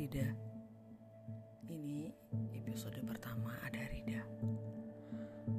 [0.00, 0.32] Rida.
[1.68, 2.08] Ini
[2.56, 4.24] episode pertama ada Rida.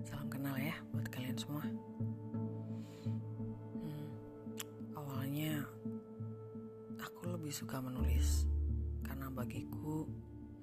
[0.01, 1.61] Salam kenal ya buat kalian semua.
[3.77, 4.09] Hmm,
[4.97, 5.61] awalnya
[6.97, 8.49] aku lebih suka menulis
[9.05, 10.09] karena bagiku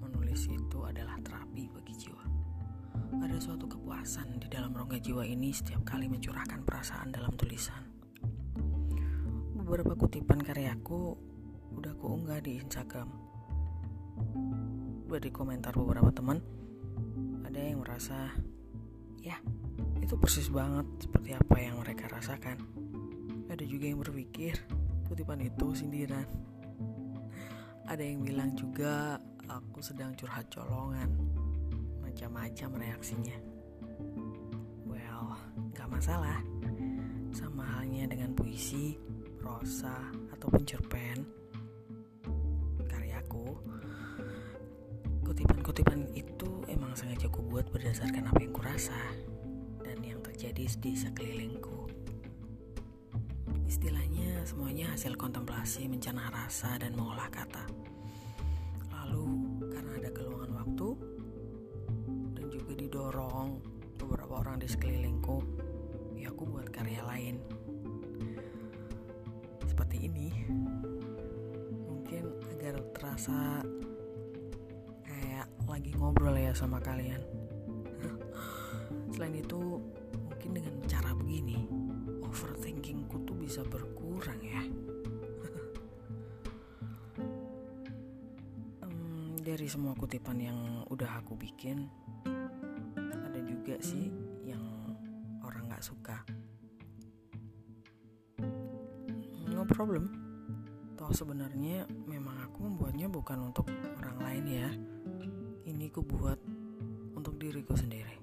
[0.02, 2.26] menulis itu adalah terapi bagi jiwa.
[3.22, 7.86] Ada suatu kepuasan di dalam rongga jiwa ini setiap kali mencurahkan perasaan dalam tulisan.
[9.54, 11.14] Beberapa kutipan karyaku
[11.78, 13.27] udah kuunggah di Instagram
[15.18, 16.38] di komentar beberapa teman,
[17.42, 18.30] ada yang merasa,
[19.18, 19.34] ya
[19.98, 22.62] itu persis banget seperti apa yang mereka rasakan.
[23.50, 24.54] Ada juga yang berpikir
[25.10, 26.22] kutipan itu sindiran.
[27.90, 29.18] Ada yang bilang juga
[29.50, 31.10] aku sedang curhat colongan.
[31.98, 33.36] Macam-macam reaksinya.
[34.86, 35.34] Well,
[35.74, 36.38] gak masalah.
[37.34, 38.94] Sama halnya dengan puisi,
[39.42, 41.26] prosa, ataupun cerpen.
[45.38, 48.98] Kutipan-kutipan itu emang sengaja ku buat berdasarkan apa yang kurasa
[49.86, 51.86] dan yang terjadi di sekelilingku.
[53.70, 57.70] Istilahnya semuanya hasil kontemplasi, mencerna rasa, dan mengolah kata.
[58.90, 59.30] Lalu
[59.70, 60.88] karena ada keluangan waktu
[62.34, 63.62] dan juga didorong
[63.94, 65.38] beberapa orang di sekelilingku,
[66.18, 67.38] ya aku buat karya lain.
[69.70, 70.34] Seperti ini.
[71.86, 72.26] Mungkin
[72.58, 73.62] agar terasa
[75.68, 77.20] lagi ngobrol ya sama kalian.
[79.12, 79.84] Selain itu,
[80.28, 81.68] mungkin dengan cara begini,
[82.24, 84.64] overthinkingku tuh bisa berkurang ya.
[89.44, 90.58] Dari semua kutipan yang
[90.92, 91.88] udah aku bikin,
[93.02, 94.12] ada juga sih
[94.44, 94.60] yang
[95.40, 96.20] orang nggak suka.
[99.48, 100.12] No problem.
[101.00, 103.66] Toh sebenarnya memang aku membuatnya bukan untuk
[103.98, 104.70] orang lain ya.
[105.68, 106.40] Ini ku buat
[107.12, 108.16] untuk diriku sendiri.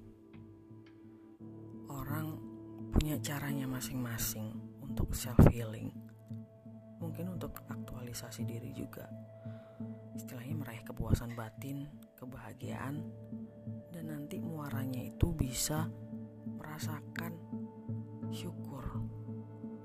[1.86, 2.42] Orang
[2.90, 4.50] punya caranya masing-masing
[4.82, 5.94] untuk self healing.
[6.98, 9.06] Mungkin untuk aktualisasi diri juga.
[10.18, 11.86] Istilahnya meraih kepuasan batin,
[12.18, 13.06] kebahagiaan,
[13.94, 15.86] dan nanti muaranya itu bisa
[16.50, 17.30] merasakan
[18.34, 19.06] syukur.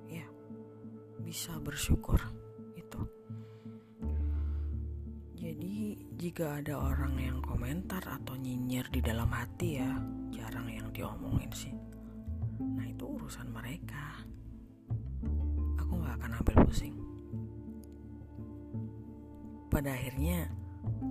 [0.09, 0.25] Ya,
[1.21, 2.40] bisa bersyukur
[6.31, 9.99] jika ada orang yang komentar atau nyinyir di dalam hati ya,
[10.31, 11.75] jarang yang diomongin sih.
[12.55, 14.15] Nah itu urusan mereka.
[15.75, 16.95] Aku nggak akan ambil pusing.
[19.67, 20.47] Pada akhirnya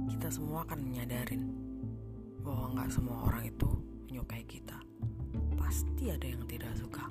[0.09, 1.53] kita semua akan menyadarin
[2.41, 3.69] bahwa nggak semua orang itu
[4.09, 4.81] menyukai kita.
[5.61, 7.05] Pasti ada yang tidak suka.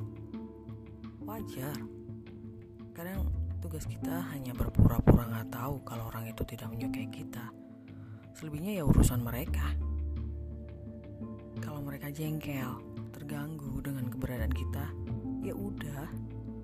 [1.30, 1.78] Wajar.
[2.98, 3.30] Kadang
[3.62, 7.69] tugas kita hanya berpura-pura nggak tahu kalau orang itu tidak menyukai kita.
[8.40, 9.76] Selebihnya ya urusan mereka.
[11.60, 12.72] Kalau mereka jengkel,
[13.12, 14.96] terganggu dengan keberadaan kita,
[15.44, 16.08] ya udah,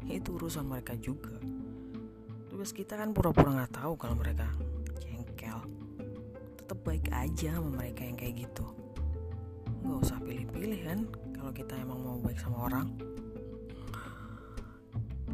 [0.08, 1.36] itu urusan mereka juga.
[2.48, 4.48] Tugas kita kan pura-pura nggak tahu kalau mereka
[5.04, 5.68] jengkel.
[6.56, 8.72] Tetap baik aja sama mereka yang kayak gitu.
[9.84, 11.00] Nggak usah pilih-pilih kan
[11.36, 12.88] kalau kita emang mau baik sama orang.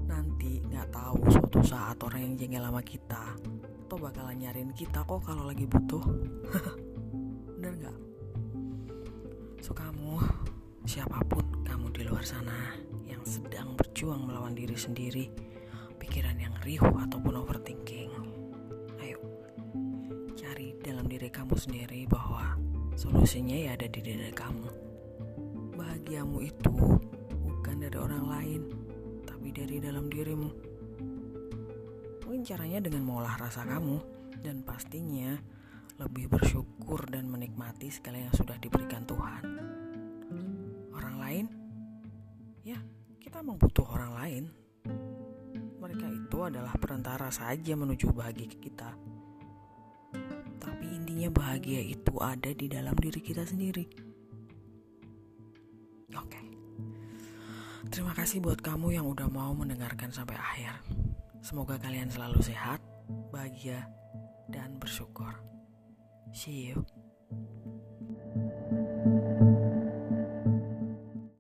[0.10, 3.38] Nanti nggak tahu suatu saat orang yang jengkel sama kita
[3.92, 6.00] atau bakalan nyariin kita kok kalau lagi butuh.
[7.60, 7.98] Bener nggak?
[9.60, 10.16] So kamu,
[10.88, 12.72] siapa pun kamu di luar sana
[13.04, 15.28] yang sedang berjuang melawan diri sendiri,
[16.00, 18.16] pikiran yang riuh ataupun overthinking,
[19.04, 19.20] ayo
[20.40, 22.56] cari dalam diri kamu sendiri bahwa
[22.96, 24.72] solusinya ya ada di diri kamu.
[25.76, 26.72] Bahagiamu itu
[27.44, 28.62] bukan dari orang lain,
[29.28, 30.71] tapi dari dalam dirimu.
[32.52, 33.96] Caranya dengan mengolah rasa kamu
[34.44, 35.40] dan pastinya
[36.04, 39.40] lebih bersyukur dan menikmati segala yang sudah diberikan Tuhan.
[40.92, 41.48] Orang lain,
[42.68, 42.76] ya
[43.24, 44.44] kita emang butuh orang lain.
[45.80, 49.00] Mereka itu adalah perantara saja menuju bahagia kita.
[50.60, 53.88] Tapi intinya bahagia itu ada di dalam diri kita sendiri.
[56.20, 56.42] Oke.
[57.88, 61.01] Terima kasih buat kamu yang udah mau mendengarkan sampai akhir.
[61.42, 62.78] Semoga kalian selalu sehat,
[63.34, 63.90] bahagia,
[64.54, 65.34] dan bersyukur.
[66.30, 66.86] See you.